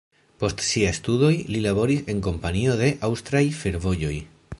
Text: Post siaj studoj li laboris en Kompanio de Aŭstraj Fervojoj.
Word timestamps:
Post 0.43 0.61
siaj 0.67 0.93
studoj 0.99 1.29
li 1.55 1.61
laboris 1.65 2.01
en 2.13 2.23
Kompanio 2.29 2.79
de 2.81 2.89
Aŭstraj 3.09 3.43
Fervojoj. 3.61 4.15